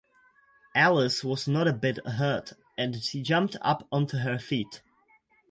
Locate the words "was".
1.23-1.47